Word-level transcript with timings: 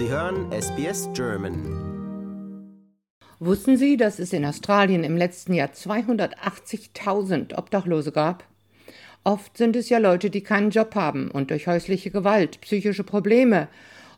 Sie 0.00 0.08
hören 0.08 0.50
SBS 0.50 1.10
German. 1.12 1.76
Wussten 3.38 3.76
Sie, 3.76 3.98
dass 3.98 4.18
es 4.18 4.32
in 4.32 4.46
Australien 4.46 5.04
im 5.04 5.14
letzten 5.14 5.52
Jahr 5.52 5.68
280.000 5.68 7.54
Obdachlose 7.58 8.10
gab? 8.10 8.44
Oft 9.24 9.58
sind 9.58 9.76
es 9.76 9.90
ja 9.90 9.98
Leute, 9.98 10.30
die 10.30 10.40
keinen 10.40 10.70
Job 10.70 10.94
haben 10.94 11.30
und 11.30 11.50
durch 11.50 11.66
häusliche 11.66 12.10
Gewalt, 12.10 12.62
psychische 12.62 13.04
Probleme 13.04 13.68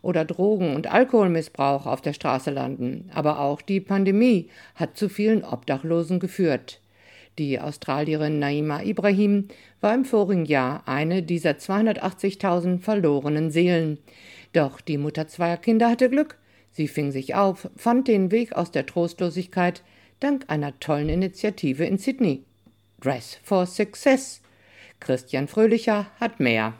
oder 0.02 0.24
Drogen- 0.24 0.76
und 0.76 0.86
Alkoholmissbrauch 0.86 1.86
auf 1.86 2.00
der 2.00 2.12
Straße 2.12 2.52
landen. 2.52 3.10
Aber 3.12 3.40
auch 3.40 3.60
die 3.60 3.80
Pandemie 3.80 4.50
hat 4.76 4.96
zu 4.96 5.08
vielen 5.08 5.42
Obdachlosen 5.42 6.20
geführt. 6.20 6.80
Die 7.38 7.58
Australierin 7.58 8.38
Naima 8.38 8.82
Ibrahim 8.82 9.48
war 9.80 9.94
im 9.94 10.04
vorigen 10.04 10.44
Jahr 10.44 10.82
eine 10.86 11.24
dieser 11.24 11.52
280.000 11.52 12.78
verlorenen 12.78 13.50
Seelen. 13.50 13.98
Doch 14.52 14.80
die 14.80 14.98
Mutter 14.98 15.28
zweier 15.28 15.56
Kinder 15.56 15.90
hatte 15.90 16.10
Glück. 16.10 16.38
Sie 16.70 16.88
fing 16.88 17.10
sich 17.10 17.34
auf, 17.34 17.68
fand 17.76 18.08
den 18.08 18.30
Weg 18.30 18.52
aus 18.52 18.70
der 18.70 18.86
Trostlosigkeit 18.86 19.82
dank 20.20 20.44
einer 20.48 20.78
tollen 20.78 21.08
Initiative 21.08 21.84
in 21.84 21.98
Sydney. 21.98 22.44
Dress 23.00 23.38
for 23.42 23.66
Success. 23.66 24.40
Christian 25.00 25.48
Fröhlicher 25.48 26.06
hat 26.20 26.38
mehr. 26.38 26.74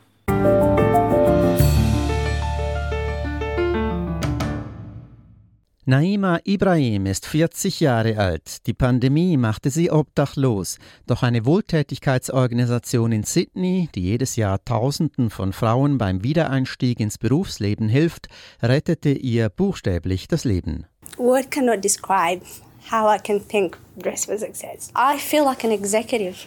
Naima 5.84 6.38
Ibrahim 6.44 7.06
ist 7.06 7.26
40 7.26 7.80
Jahre 7.80 8.16
alt. 8.16 8.68
Die 8.68 8.72
Pandemie 8.72 9.36
machte 9.36 9.68
sie 9.68 9.90
obdachlos. 9.90 10.78
Doch 11.08 11.24
eine 11.24 11.44
Wohltätigkeitsorganisation 11.44 13.10
in 13.10 13.24
Sydney, 13.24 13.88
die 13.92 14.02
jedes 14.02 14.36
Jahr 14.36 14.64
Tausenden 14.64 15.28
von 15.28 15.52
Frauen 15.52 15.98
beim 15.98 16.22
Wiedereinstieg 16.22 17.00
ins 17.00 17.18
Berufsleben 17.18 17.88
hilft, 17.88 18.28
rettete 18.62 19.10
ihr 19.10 19.48
buchstäblich 19.48 20.28
das 20.28 20.44
Leben. 20.44 20.86
Word 21.18 21.50
cannot 21.50 21.82
describe 21.82 22.42
how 22.88 23.12
I 23.12 23.18
can 23.18 23.40
think 23.44 23.76
dress 24.00 24.26
for 24.26 24.38
success. 24.38 24.92
I 24.94 25.18
feel 25.18 25.42
like 25.42 25.64
an 25.64 25.72
executive. 25.72 26.36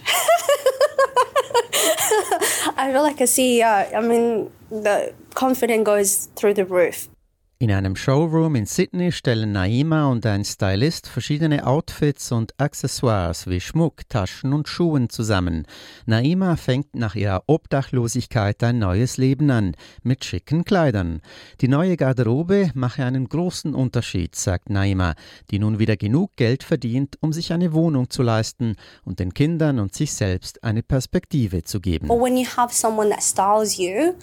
I 2.78 2.90
feel 2.90 3.04
like 3.04 3.20
a 3.20 3.28
CEO. 3.28 3.94
I 3.94 4.00
mean, 4.00 4.50
the 4.70 5.12
confidence 5.34 5.84
goes 5.84 6.30
through 6.38 6.54
the 6.56 6.64
roof. 6.64 7.10
In 7.58 7.72
einem 7.72 7.96
Showroom 7.96 8.56
in 8.56 8.66
Sydney 8.66 9.14
stellen 9.14 9.54
Naima 9.54 10.08
und 10.12 10.26
ein 10.26 10.44
Stylist 10.44 11.08
verschiedene 11.08 11.66
Outfits 11.66 12.34
und 12.34 12.54
Accessoires 12.60 13.48
wie 13.48 13.62
Schmuck, 13.62 14.10
Taschen 14.10 14.52
und 14.52 14.68
Schuhen 14.68 15.10
zusammen. 15.10 15.66
Naima 16.06 16.58
fängt 16.58 16.96
nach 16.96 17.16
ihrer 17.16 17.44
Obdachlosigkeit 17.48 18.62
ein 18.62 18.80
neues 18.80 19.16
Leben 19.16 19.50
an, 19.52 19.74
mit 20.04 20.26
schicken 20.26 20.66
Kleidern. 20.66 21.22
Die 21.62 21.70
neue 21.70 21.96
Garderobe 21.96 22.72
mache 22.74 23.06
einen 23.06 23.30
großen 23.30 23.74
Unterschied, 23.74 24.36
sagt 24.36 24.70
Naima, 24.70 25.16
die 25.50 25.60
nun 25.60 25.80
wieder 25.80 25.96
genug 25.96 26.36
Geld 26.36 26.62
verdient, 26.62 27.16
um 27.22 27.32
sich 27.32 27.54
eine 27.54 27.72
Wohnung 27.72 28.10
zu 28.10 28.22
leisten 28.22 28.76
und 29.06 29.22
den 29.22 29.34
Kindern 29.34 29.80
und 29.80 29.96
sich 29.96 30.14
selbst 30.14 30.62
eine 30.62 30.84
Perspektive 30.84 31.64
zu 31.64 31.80
geben. 31.80 32.10
When 32.10 32.36
you 32.36 32.48
have 32.58 32.76
someone 32.76 33.12
that 33.12 33.24
styles 33.24 33.78
you, 33.78 34.14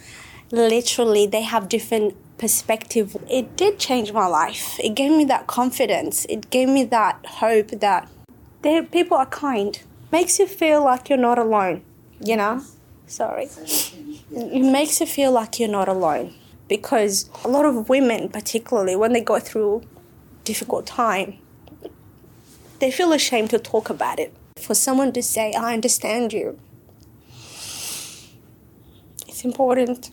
literally 0.51 1.27
they 1.31 1.47
have 1.47 1.67
different 1.69 2.13
perspective, 2.43 3.17
it 3.31 3.57
did 3.57 3.79
change 3.79 4.13
my 4.13 4.27
life. 4.27 4.77
It 4.81 4.97
gave 4.97 5.13
me 5.13 5.25
that 5.27 5.47
confidence. 5.47 6.27
It 6.29 6.51
gave 6.51 6.69
me 6.69 6.83
that 6.87 7.25
hope 7.25 7.69
that 7.69 8.09
people 8.63 9.17
are 9.17 9.27
kind. 9.27 9.81
Makes 10.11 10.41
you 10.41 10.49
feel 10.49 10.83
like 10.83 11.09
you're 11.09 11.27
not 11.31 11.39
alone, 11.39 11.85
you 12.21 12.37
know? 12.37 12.65
Sorry. 13.07 13.47
It 14.33 14.73
makes 14.79 14.99
you 15.01 15.07
feel 15.07 15.31
like 15.31 15.61
you're 15.61 15.69
not 15.81 15.87
alone 15.87 16.35
because 16.67 17.31
a 17.45 17.49
lot 17.49 17.65
of 17.65 17.89
women, 17.89 18.29
particularly 18.29 18.97
when 18.97 19.13
they 19.13 19.21
go 19.21 19.39
through 19.39 19.83
difficult 20.43 20.85
time, 20.85 21.39
they 22.81 22.91
feel 22.91 23.13
ashamed 23.13 23.51
to 23.51 23.61
talk 23.61 23.89
about 23.89 24.19
it. 24.19 24.35
For 24.57 24.75
someone 24.75 25.13
to 25.13 25.23
say, 25.23 25.53
I 25.53 25.75
understand 25.75 26.33
you, 26.33 26.59
it's 29.29 29.45
important. 29.45 30.11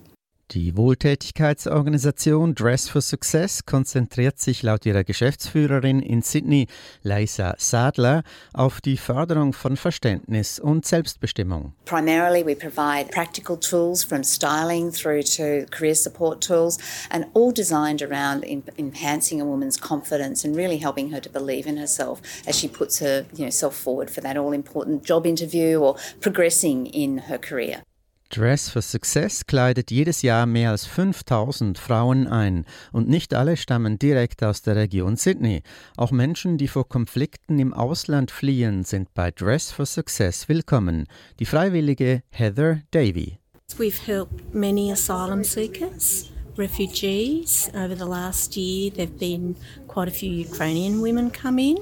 Die 0.52 0.76
Wohltätigkeitsorganisation 0.76 2.56
Dress 2.56 2.90
for 2.90 3.02
Success 3.02 3.68
konzentriert 3.68 4.40
sich 4.40 4.64
laut 4.64 4.84
ihrer 4.84 5.04
Geschäftsführerin 5.04 6.02
in 6.02 6.24
Sydney, 6.24 6.66
Leisa 7.04 7.54
Sadler, 7.60 8.24
auf 8.52 8.82
die 8.82 8.98
Förderung 8.98 9.54
von 9.54 9.78
Verständnis 9.78 10.60
und 10.60 10.88
Selbstbestimmung. 10.88 11.74
Primarily 11.86 12.44
we 12.44 12.56
provide 12.56 13.12
practical 13.12 13.60
tools 13.60 14.04
from 14.04 14.24
styling 14.24 14.92
through 14.92 15.22
to 15.22 15.68
career 15.70 15.94
support 15.94 16.42
tools 16.42 16.80
and 17.12 17.28
all 17.36 17.54
designed 17.54 18.02
around 18.02 18.44
enhancing 18.44 19.42
a 19.42 19.46
woman's 19.46 19.80
confidence 19.80 20.44
and 20.44 20.56
really 20.56 20.82
helping 20.84 21.14
her 21.14 21.22
to 21.22 21.30
believe 21.30 21.70
in 21.70 21.78
herself 21.78 22.24
as 22.48 22.58
she 22.58 22.68
puts 22.68 22.98
her 22.98 23.28
you 23.36 23.46
know, 23.46 23.52
self 23.52 23.76
forward 23.76 24.10
for 24.10 24.22
that 24.22 24.36
all 24.36 24.52
important 24.52 25.04
job 25.04 25.28
interview 25.28 25.78
or 25.78 25.96
progressing 26.22 26.88
in 26.88 27.20
her 27.20 27.38
career. 27.38 27.84
Dress 28.30 28.70
for 28.70 28.84
Success 28.84 29.48
kleidet 29.48 29.90
jedes 29.90 30.22
Jahr 30.22 30.46
mehr 30.46 30.70
als 30.70 30.86
5000 30.86 31.80
Frauen 31.80 32.28
ein 32.28 32.66
und 32.92 33.10
nicht 33.10 33.34
alle 33.34 33.58
stammen 33.58 33.98
direkt 33.98 34.44
aus 34.44 34.62
der 34.62 34.76
Region 34.76 35.16
Sydney. 35.16 35.64
Auch 35.98 36.12
Menschen, 36.12 36.60
die 36.60 36.68
vor 36.68 36.88
Konflikten 36.88 37.58
im 37.58 37.74
Ausland 37.74 38.30
fliehen, 38.30 38.84
sind 38.84 39.12
bei 39.16 39.32
Dress 39.32 39.72
for 39.72 39.88
Success 39.88 40.48
willkommen. 40.48 41.08
Die 41.40 41.46
freiwillige 41.46 42.22
Heather 42.30 42.82
Davey. 42.92 43.40
We've 43.80 44.06
helped 44.06 44.54
many 44.54 44.92
asylum 44.92 45.44
seekers. 45.44 46.30
Refugees. 46.56 47.72
Over 47.74 47.96
the 47.96 48.06
last 48.06 48.56
year, 48.56 48.92
there 48.92 49.08
have 49.08 49.18
been 49.18 49.56
quite 49.88 50.08
a 50.08 50.12
few 50.12 50.32
Ukrainian 50.32 51.02
women 51.02 51.32
come 51.32 51.58
in. 51.58 51.78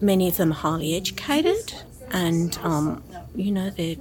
Many 0.00 0.28
of 0.28 0.36
them 0.36 0.52
highly 0.52 0.94
educated, 0.94 1.74
and 2.12 2.56
um, 2.62 3.02
you 3.34 3.52
know 3.52 3.70
they're 3.70 3.96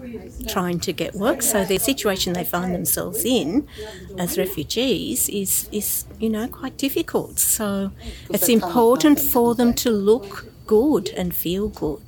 trying 0.48 0.80
to 0.82 0.94
get 0.94 1.16
work. 1.16 1.42
So 1.42 1.66
the 1.66 1.78
situation 1.78 2.34
they 2.34 2.44
find 2.46 2.74
themselves 2.74 3.24
in 3.26 3.68
as 4.18 4.38
refugees 4.38 5.30
is 5.30 5.68
is 5.72 6.06
you 6.20 6.30
know 6.30 6.48
quite 6.48 6.78
difficult. 6.78 7.40
So 7.40 7.92
it's 8.32 8.50
important 8.50 9.20
for 9.20 9.56
them 9.56 9.74
to 9.76 9.92
look 9.92 10.48
good 10.66 11.10
and 11.16 11.36
feel 11.36 11.70
good 11.70 12.02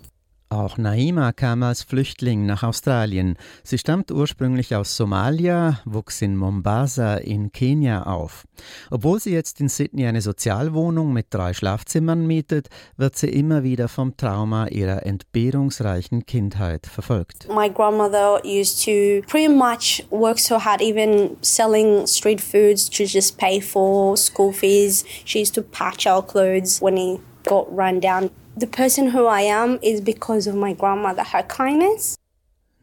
Auch 0.52 0.80
Naima 0.80 1.32
kam 1.32 1.62
als 1.62 1.84
Flüchtling 1.84 2.48
nach 2.48 2.64
Australien. 2.64 3.38
Sie 3.64 3.78
stammt 3.78 4.12
ursprünglich 4.12 4.76
aus 4.76 4.98
Somalia, 4.98 5.80
wuchs 5.86 6.24
in 6.24 6.36
Mombasa 6.36 7.18
in 7.18 7.52
Kenia 7.52 8.08
auf. 8.08 8.46
Obwohl 8.90 9.20
sie 9.20 9.32
jetzt 9.32 9.62
in 9.62 9.70
Sydney 9.70 10.08
eine 10.08 10.22
Sozialwohnung 10.22 11.14
mit 11.14 11.28
drei 11.30 11.54
Schlafzimmern 11.54 12.26
mietet, 12.26 12.70
wird 12.98 13.16
sie 13.16 13.30
immer 13.30 13.62
wieder 13.62 13.88
vom 13.88 14.18
Trauma 14.18 14.66
ihrer 14.70 15.06
entbehrungsreichen 15.06 16.26
Kindheit 16.26 16.88
verfolgt. 16.88 17.48
My 17.54 17.70
grandmother 17.70 18.42
used 18.44 18.84
to 18.86 19.22
pretty 19.28 19.54
much 19.54 20.04
work 20.09 20.40
so 20.40 20.58
hard, 20.58 20.82
even 20.82 21.38
selling 21.42 22.08
street 22.08 22.42
foods 22.42 22.90
to 22.90 23.04
just 23.04 23.38
pay 23.38 23.62
for 23.62 24.18
school 24.18 24.52
fees. 24.52 25.06
She 25.26 25.42
used 25.42 25.54
to 25.54 25.62
patch 25.62 26.08
our 26.08 26.26
clothes 26.26 26.82
when 26.82 26.98
he 26.98 27.20
got 27.46 27.68
run 27.76 28.00
down. 28.00 28.32
The 28.58 28.68
person 28.68 29.12
who 29.12 29.26
I 29.26 29.42
am 29.42 29.80
is 29.82 30.02
because 30.02 30.48
of 30.48 30.56
my 30.56 30.74
grandmother, 30.74 31.24
her 31.24 31.44
kindness. 31.44 32.16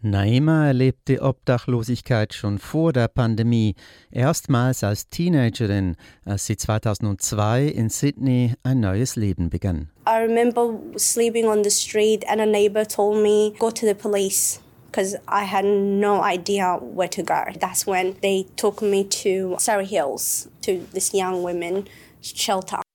Naima 0.03 0.69
erlebte 0.69 1.21
Obdachlosigkeit 1.21 2.33
schon 2.33 2.59
vor 2.59 2.93
der 2.93 3.09
Pandemie, 3.09 3.75
erstmals 4.13 4.85
als 4.85 5.09
Teenagerin, 5.09 5.97
als 6.25 6.47
sie 6.47 6.57
2002 6.57 7.67
in 7.67 7.89
Sydney 7.89 8.55
ein 8.63 8.81
neues 8.81 9.17
Leben 9.17 9.51
begann. 9.51 9.91
I 10.07 10.23
remember 10.23 10.79
sleeping 10.97 11.47
on 11.47 11.65
the 11.65 11.71
street 11.71 12.25
and 12.29 12.41
a 12.41 12.47
neighbor 12.47 12.87
told 12.87 13.23
me, 13.23 13.53
go 13.59 13.71
to 13.71 13.87
the 13.87 13.95
police. 13.95 14.61
Because 14.93 15.17
I 15.29 15.45
had 15.45 15.65
no 15.65 16.23
idea 16.23 16.79
where 16.81 17.11
to 17.11 17.23
go. 17.23 17.45
That's 17.61 17.87
when 17.87 18.15
they 18.23 18.47
took 18.57 18.81
me 18.81 19.05
to 19.23 19.57
Surrey 19.59 19.85
Hills, 19.85 20.49
to 20.63 20.87
this 20.93 21.13
young 21.13 21.43
women 21.43 21.87
shelter. 22.23 22.86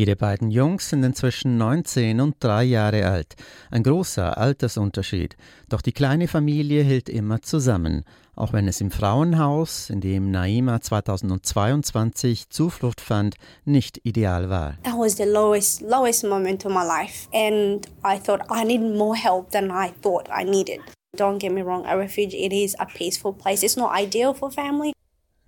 Ihre 0.00 0.16
beiden 0.16 0.50
Jungs 0.50 0.88
sind 0.88 1.04
inzwischen 1.04 1.58
19 1.58 2.22
und 2.22 2.36
3 2.40 2.64
Jahre 2.64 3.04
alt. 3.04 3.34
Ein 3.70 3.82
großer 3.82 4.38
Altersunterschied. 4.38 5.36
Doch 5.68 5.82
die 5.82 5.92
kleine 5.92 6.26
Familie 6.26 6.82
hält 6.82 7.10
immer 7.10 7.42
zusammen. 7.42 8.04
Auch 8.34 8.54
wenn 8.54 8.66
es 8.66 8.80
im 8.80 8.90
Frauenhaus, 8.90 9.90
in 9.90 10.00
dem 10.00 10.30
Naima 10.30 10.80
2022 10.80 12.48
Zuflucht 12.48 13.02
fand, 13.02 13.34
nicht 13.66 14.00
ideal 14.06 14.48
war. 14.48 14.78
That 14.84 14.96
was 14.96 15.18
the 15.18 15.24
lowest, 15.24 15.82
lowest 15.82 16.24
moment 16.24 16.64
of 16.64 16.72
my 16.72 16.82
life. 16.82 17.28
And 17.34 17.86
I 18.02 18.18
thought 18.18 18.40
I 18.50 18.64
need 18.64 18.80
more 18.80 19.14
help 19.14 19.50
than 19.50 19.70
I 19.70 19.92
thought 20.00 20.30
I 20.30 20.44
needed. 20.44 20.80
Don't 21.14 21.38
get 21.38 21.52
me 21.52 21.60
wrong, 21.60 21.84
a 21.84 21.94
refuge, 21.94 22.32
it 22.32 22.54
is 22.54 22.74
a 22.78 22.86
peaceful 22.86 23.34
place. 23.34 23.62
It's 23.62 23.76
not 23.76 23.92
ideal 23.94 24.32
for 24.32 24.50
family. 24.50 24.94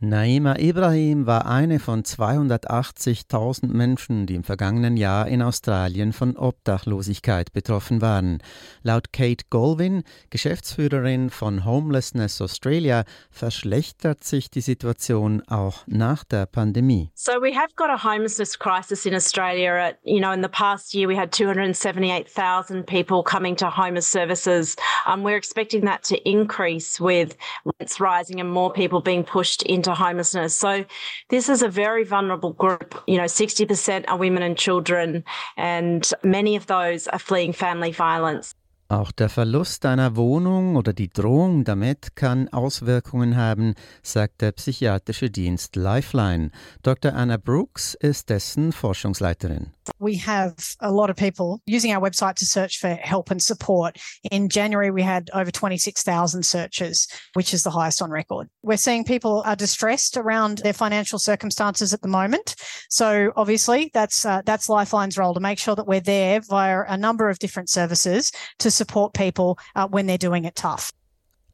Naima 0.05 0.59
Ibrahim 0.59 1.27
war 1.29 1.47
eine 1.47 1.79
von 1.79 2.03
280.000 2.03 3.69
Menschen, 3.69 4.27
die 4.27 4.35
im 4.35 4.43
vergangenen 4.43 4.97
Jahr 4.97 5.29
in 5.29 5.43
Australien 5.43 6.13
von 6.13 6.37
Obdachlosigkeit 6.37 7.53
betroffen 7.53 8.03
waren. 8.03 8.43
Laut 8.83 9.13
Kate 9.13 9.45
Golvin, 9.49 10.03
Geschäftsführerin 10.31 11.31
von 11.31 11.65
Homelessness 11.65 12.41
Australia, 12.41 13.05
verschlechtert 13.31 14.25
sich 14.25 14.51
die 14.51 14.61
Situation 14.61 15.41
auch 15.47 15.85
nach 15.87 16.25
der 16.25 16.47
Pandemie. 16.47 17.11
So 17.15 17.41
we 17.41 17.55
have 17.55 17.73
got 17.77 17.89
a 17.89 18.03
homelessness 18.03 18.59
crisis 18.59 19.07
in 19.07 19.15
Australia. 19.15 19.93
You 20.03 20.19
know, 20.19 20.33
in 20.33 20.43
the 20.43 20.49
past 20.49 20.95
year 20.95 21.07
we 21.07 21.17
had 21.17 21.31
278,000 21.31 22.85
people 22.85 23.23
coming 23.23 23.55
to 23.55 23.71
homeless 23.71 24.11
services. 24.11 24.75
Um, 25.07 25.23
we're 25.23 25.39
expecting 25.39 25.85
that 25.85 26.03
to 26.09 26.17
increase 26.29 27.01
with 27.01 27.37
rents 27.79 28.01
rising 28.01 28.41
and 28.41 28.51
more 28.51 28.73
people 28.73 29.01
being 29.01 29.23
pushed 29.23 29.63
into 29.63 29.92
homelessness. 29.95 30.57
So 30.57 30.85
this 31.29 31.49
is 31.49 31.63
a 31.63 31.69
very 31.69 32.05
vulnerable 32.05 32.53
group. 32.53 33.01
You 33.07 33.19
know, 33.19 33.25
60% 33.25 34.05
are 34.09 34.17
women 34.17 34.43
and 34.43 34.57
children, 34.57 35.25
and 35.57 36.11
many 36.23 36.57
of 36.57 36.67
those 36.67 37.09
are 37.09 37.19
fleeing 37.19 37.53
family 37.53 37.93
violence. 37.93 38.55
Auch 38.93 39.11
der 39.11 39.31
Verlust 39.31 39.87
einer 39.87 40.17
Wohnung 40.17 40.77
oder 40.77 40.93
die 40.93 41.09
Drohung 41.11 41.65
damit 41.65 42.15
kann 42.15 42.51
Auswirkungen 42.51 43.39
haben, 43.39 43.75
sagt 44.03 44.43
der 44.43 44.53
psychiatrische 44.53 45.31
Dienst 45.31 45.77
Lifeline. 45.77 46.51
Dr. 46.83 47.15
Anna 47.15 47.39
Brooks 47.39 47.95
ist 47.95 48.29
dessen 48.29 48.71
Forschungsleiterin. 48.71 49.73
We 49.99 50.17
have 50.17 50.77
a 50.81 50.91
lot 50.91 51.11
of 51.11 51.17
people 51.17 51.61
using 51.67 51.93
our 51.93 52.01
website 52.01 52.37
to 52.37 52.45
search 52.45 52.79
for 52.79 52.91
help 52.91 53.31
and 53.31 53.43
support. 53.43 53.99
In 54.31 54.49
January, 54.49 54.91
we 54.93 55.03
had 55.03 55.29
over 55.33 55.51
26,000 55.51 56.45
searches, 56.45 57.09
which 57.35 57.53
is 57.53 57.65
the 57.65 57.71
highest 57.71 58.01
on 58.01 58.11
record. 58.11 58.49
We're 58.63 58.77
seeing 58.77 59.05
people 59.05 59.43
are 59.45 59.57
distressed 59.57 60.17
around 60.17 60.59
their 60.59 60.73
financial 60.73 61.19
circumstances 61.19 61.93
at 61.93 62.03
the 62.03 62.09
moment. 62.09 62.55
So 62.91 63.33
obviously, 63.35 63.91
that's 63.93 64.25
uh, 64.25 64.43
that's 64.45 64.69
Lifeline's 64.69 65.19
role 65.19 65.35
to 65.35 65.41
make 65.41 65.59
sure 65.59 65.75
that 65.75 65.87
we're 65.87 66.01
there 66.01 66.41
via 66.49 66.85
a 66.87 66.97
number 66.97 67.29
of 67.29 67.41
different 67.41 67.69
services 67.69 68.31
to 68.59 68.71
support 68.71 68.82
people 68.85 69.57
uh, 69.75 69.87
when 69.89 70.07
they're 70.07 70.19
doing 70.19 70.45
it 70.45 70.57
tough. 70.57 70.93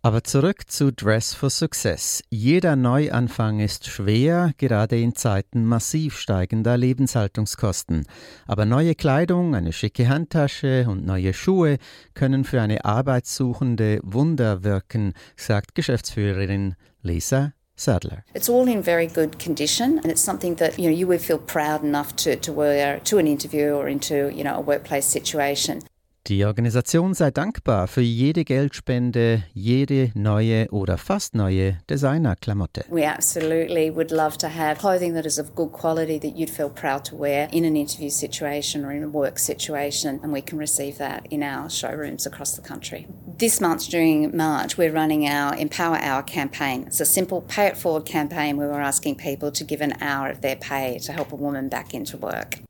Aber 0.01 0.23
zurück 0.23 0.71
zu 0.71 0.93
Dress 0.93 1.35
for 1.35 1.51
Success. 1.51 2.23
Jeder 2.31 2.77
Neuanfang 2.77 3.59
ist 3.59 3.87
schwer, 3.87 4.53
gerade 4.57 5.01
in 5.01 5.17
Zeiten 5.17 5.65
massiv 5.65 6.17
steigender 6.19 6.77
Lebenshaltungskosten. 6.77 8.07
Aber 8.47 8.65
neue 8.65 8.95
Kleidung, 8.95 9.57
eine 9.57 9.73
schicke 9.73 10.09
Handtasche 10.09 10.87
und 10.89 11.05
neue 11.05 11.35
Schuhe 11.35 11.79
können 12.15 12.45
für 12.45 12.63
eine 12.63 12.85
Arbeitssuchende 12.85 13.99
Wunder 14.05 14.63
wirken, 14.63 15.15
sagt 15.37 15.75
Geschäftsführerin 15.75 16.77
Lisa 17.03 17.55
Sadler. 17.75 18.23
It's 18.35 18.49
all 18.49 18.69
in 18.69 18.83
very 18.83 19.09
good 19.09 19.39
condition 19.39 19.99
and 19.99 20.07
it's 20.07 20.23
something 20.23 20.57
that 20.57 20.79
you 20.79 20.89
know 20.89 20.97
you 20.97 21.09
would 21.09 21.21
feel 21.21 21.39
proud 21.39 21.83
enough 21.83 22.15
to, 22.17 22.37
to 22.37 22.53
wear 22.53 23.01
to 23.01 23.19
an 23.19 23.27
interview 23.27 23.73
or 23.73 23.89
into 23.89 24.31
you 24.33 24.45
know 24.45 24.55
a 24.55 24.61
workplace 24.61 25.07
situation. 25.07 25.83
Die 26.29 26.45
Organisation 26.45 27.15
sei 27.15 27.31
dankbar 27.31 27.89
für 27.89 28.03
jede 28.03 28.45
Geldspende, 28.45 29.45
jede 29.55 30.11
neue 30.15 30.69
oder 30.71 30.99
fast 30.99 31.35
neue 31.35 31.79
Designerklamotte. 31.89 32.85
We 32.91 33.07
absolutely 33.07 33.91
would 33.91 34.11
love 34.11 34.37
to 34.39 34.49
have 34.49 34.79
clothing 34.79 35.15
that 35.15 35.25
is 35.25 35.39
of 35.39 35.55
good 35.55 35.73
quality 35.73 36.19
that 36.19 36.37
you'd 36.37 36.51
feel 36.51 36.69
proud 36.69 37.07
to 37.07 37.17
wear 37.17 37.49
in 37.51 37.65
an 37.65 37.77
interview 37.77 38.11
situation 38.11 38.85
or 38.85 38.93
in 38.93 39.05
a 39.05 39.09
work 39.09 39.39
situation, 39.39 40.21
and 40.23 40.31
we 40.31 40.43
can 40.43 40.59
receive 40.59 40.99
that 40.99 41.27
in 41.31 41.43
our 41.43 41.71
showrooms 41.71 42.27
across 42.27 42.57
the 42.57 42.63
country. 42.63 43.07
This 43.39 43.59
month 43.59 43.89
during 43.89 44.37
March, 44.37 44.77
we're 44.77 44.93
running 44.93 45.27
our 45.27 45.57
Empower 45.57 45.97
Hour 45.97 46.23
campaign. 46.25 46.85
It's 46.87 47.01
a 47.01 47.07
simple 47.07 47.41
pay 47.41 47.69
it 47.69 47.79
forward 47.79 48.05
campaign 48.05 48.59
where 48.59 48.69
we're 48.69 48.83
asking 48.83 49.15
people 49.15 49.51
to 49.53 49.65
give 49.65 49.81
an 49.81 49.95
hour 50.03 50.29
of 50.29 50.43
their 50.43 50.57
pay 50.57 50.99
to 51.05 51.13
help 51.13 51.33
a 51.33 51.37
woman 51.37 51.71
back 51.71 51.95
into 51.95 52.19
work. 52.19 52.68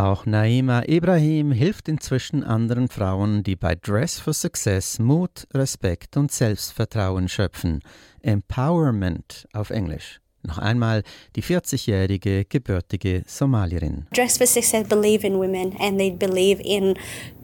Auch 0.00 0.24
Naima 0.24 0.84
Ibrahim 0.88 1.52
hilft 1.52 1.86
inzwischen 1.86 2.42
anderen 2.42 2.88
Frauen, 2.88 3.42
die 3.42 3.54
bei 3.54 3.74
Dress 3.74 4.18
for 4.18 4.32
Success 4.32 4.98
Mut, 4.98 5.46
Respekt 5.52 6.16
und 6.16 6.32
Selbstvertrauen 6.32 7.28
schöpfen. 7.28 7.80
Empowerment 8.22 9.46
auf 9.52 9.68
Englisch. 9.68 10.22
Noch 10.42 10.56
einmal 10.56 11.02
die 11.36 11.42
40-jährige 11.42 12.46
gebürtige 12.46 13.24
Somalierin. 13.26 14.06
Dress 14.14 14.38
for 14.38 14.46
Success 14.46 14.88
believe 14.88 15.26
in 15.26 15.34
women 15.34 15.76
and 15.78 15.98
they 15.98 16.10
believe 16.10 16.62
in 16.64 16.94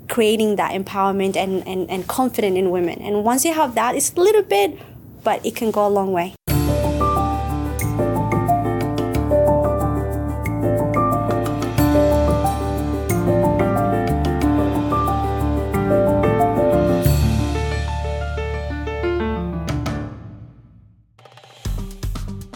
creating 0.09 0.57
that 0.57 0.73
empowerment 0.73 1.37
and, 1.37 1.63
and, 1.67 1.91
and 1.91 2.07
confidence 2.09 2.57
in 2.57 2.71
women. 2.71 3.03
And 3.03 3.23
once 3.23 3.47
you 3.47 3.55
have 3.55 3.75
that, 3.75 3.95
it's 3.95 4.15
a 4.17 4.21
little 4.23 4.43
bit, 4.43 4.79
but 5.23 5.45
it 5.45 5.57
can 5.57 5.71
go 5.71 5.87
a 5.87 5.93
long 5.93 6.11
way. 6.11 6.33